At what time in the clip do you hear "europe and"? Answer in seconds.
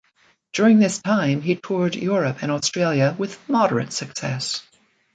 1.95-2.51